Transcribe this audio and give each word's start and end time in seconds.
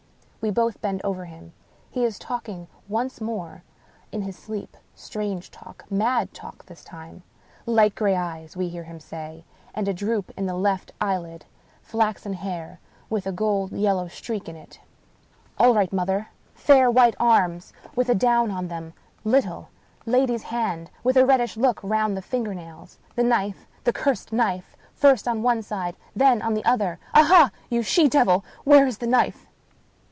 We 0.43 0.49
both 0.49 0.81
bend 0.81 1.01
over 1.03 1.25
him. 1.25 1.53
He 1.91 2.03
is 2.03 2.17
talking 2.17 2.67
once 2.87 3.21
more 3.21 3.61
in 4.11 4.23
his 4.23 4.35
sleep— 4.35 4.75
strange 4.95 5.51
talk, 5.51 5.85
mad 5.91 6.33
talk, 6.33 6.65
this 6.65 6.83
time." 6.83 7.21
Light 7.67 7.93
gray 7.93 8.15
eyes" 8.15 8.57
(we 8.57 8.67
hear 8.67 8.85
him 8.85 8.99
say)," 8.99 9.45
and 9.75 9.87
a 9.87 9.93
droop 9.93 10.31
in 10.35 10.47
the 10.47 10.55
left 10.55 10.93
eyelid— 10.99 11.45
flaxen 11.91 12.33
hair, 12.33 12.79
with 13.07 13.27
a 13.27 13.31
gold 13.31 13.73
yellow 13.73 14.07
streak 14.07 14.49
in 14.49 14.55
it 14.55 14.79
218 15.59 15.59
Wilkie 15.59 15.59
Collins— 15.59 15.75
^all 15.75 15.77
right, 15.77 15.93
mother! 15.93 16.27
fair, 16.55 16.89
white 16.89 17.15
arms 17.19 17.71
with 17.95 18.09
a 18.09 18.15
down 18.15 18.49
on 18.49 18.67
them— 18.67 18.93
little, 19.23 19.69
lady's 20.07 20.41
hand, 20.41 20.89
with 21.03 21.17
a 21.17 21.23
reddish 21.23 21.55
look 21.55 21.79
round 21.83 22.17
the 22.17 22.21
finger 22.23 22.55
nails— 22.55 22.97
^the 23.15 23.23
knife— 23.23 23.67
the 23.83 23.93
cursed 23.93 24.33
knife— 24.33 24.75
first 24.95 25.27
on 25.27 25.43
one 25.43 25.61
side, 25.61 25.95
then 26.15 26.41
on 26.41 26.55
the 26.55 26.65
other— 26.65 26.97
aha, 27.13 27.51
you 27.69 27.83
she 27.83 28.09
devil! 28.09 28.43
where 28.65 28.87
is 28.87 28.97
the 28.97 29.05
knife 29.05 29.45